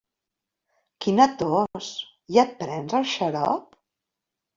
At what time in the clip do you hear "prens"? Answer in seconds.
2.63-2.97